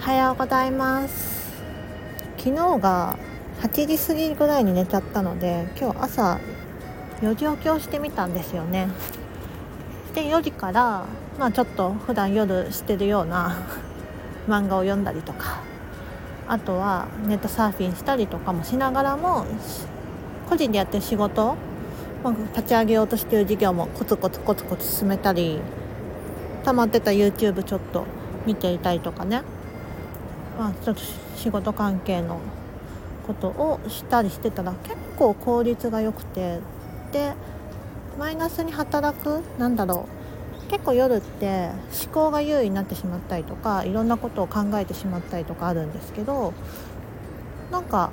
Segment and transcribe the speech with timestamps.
[0.00, 1.62] おはようございます。
[2.38, 3.18] 昨日が
[3.60, 6.40] 8時過ぎぐらいに寝ちゃったので今日朝
[7.20, 8.88] 4時起きをしてみたんですよね。
[10.14, 11.04] で4時から
[11.38, 13.58] まあちょっと普段夜してるような
[14.48, 15.58] 漫画を読んだりとか
[16.48, 19.44] あとはネットサーフィンしたりとかもしながらも
[20.48, 21.56] 個人でやってる仕事、
[22.24, 25.60] まあ、立ち上げようとしてる事業もコツコツコツコツ進めたり
[26.64, 28.06] 溜まってた YouTube ちょっと
[28.46, 29.42] 見ていたりとかね、
[30.60, 31.00] まあ、ちょっと
[31.36, 32.38] 仕事関係の
[33.26, 36.58] ことをしたりしてたら結構効率が良くて
[37.12, 37.32] で
[38.18, 40.06] マイナスに働くなんだろ
[40.66, 41.70] う結構夜って
[42.04, 46.52] 思考が優位になってしまったりとかいろんなことを考えてしまったりとかあるんですけど
[47.72, 48.10] なんか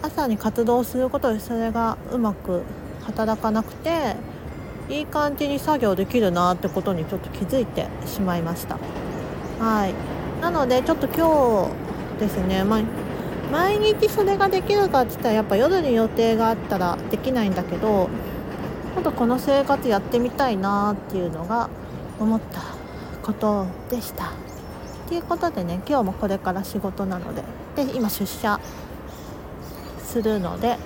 [0.00, 2.62] 朝に活動することでそれがうまく
[3.06, 4.14] 働かなくて
[4.88, 8.78] いい感じに作業できるなってことにちょっと気づいてしまいました。
[9.58, 9.94] はい。
[10.40, 11.87] なのでちょっと今日
[12.18, 12.82] ですね、まあ、
[13.50, 18.08] 毎日それができるかって言ったらやっぱ夜に予定があったらできないんだけど
[18.94, 21.70] ちょっとこの生活やってみたいなっていうのが
[22.18, 22.60] 思った
[23.22, 24.32] ことでした。
[25.08, 27.42] ということでね今日もこれから仕事なので
[27.76, 28.60] で今出社
[30.02, 30.76] するので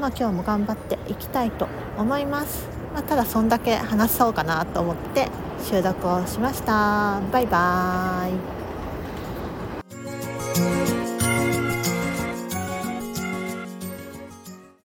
[0.00, 2.66] まあ今日も頑張っていきたいと思います。
[2.92, 5.28] まあ、ただそんだけ話そうかなと思って
[5.64, 7.20] 収録をしました。
[7.32, 8.61] バイバーイ。